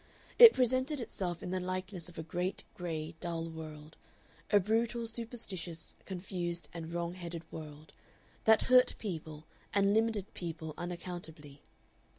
It 0.39 0.53
presented 0.53 0.99
itself 0.99 1.43
in 1.43 1.51
the 1.51 1.59
likeness 1.59 2.09
of 2.09 2.17
a 2.17 2.23
great, 2.23 2.63
gray, 2.73 3.13
dull 3.19 3.51
world 3.51 3.97
a 4.49 4.59
brutal, 4.59 5.05
superstitious, 5.05 5.93
confused, 6.05 6.67
and 6.73 6.91
wrong 6.91 7.13
headed 7.13 7.43
world, 7.51 7.93
that 8.45 8.63
hurt 8.63 8.95
people 8.97 9.45
and 9.75 9.93
limited 9.93 10.33
people 10.33 10.73
unaccountably. 10.75 11.61